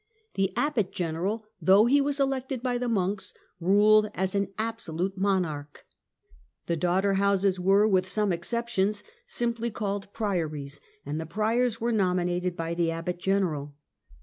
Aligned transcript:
The 0.33 0.51
abbot 0.57 0.91
general, 0.91 1.45
though 1.61 1.85
he 1.85 2.01
was 2.01 2.19
elected 2.19 2.63
by 2.63 2.79
the 2.79 2.89
monks, 2.89 3.35
ruled 3.59 4.09
as 4.15 4.33
an 4.33 4.51
absolute 4.57 5.15
monarch. 5.15 5.85
The 6.65 6.75
daughter 6.75 7.13
houses 7.21 7.59
were, 7.59 7.87
with 7.87 8.07
some 8.07 8.33
ex 8.33 8.49
ceptions, 8.51 9.03
simply 9.27 9.69
called 9.69 10.11
"priories," 10.11 10.81
and 11.05 11.21
the 11.21 11.27
priors 11.27 11.79
were 11.79 11.91
nominated 11.91 12.57
by 12.57 12.73
the 12.73 12.89
abbot 12.89 13.19
general. 13.19 13.75